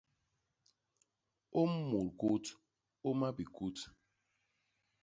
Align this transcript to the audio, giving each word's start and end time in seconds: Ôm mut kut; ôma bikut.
Ôm 1.59 1.71
mut 1.89 2.07
kut; 2.19 2.45
ôma 3.07 3.27
bikut. 3.37 3.77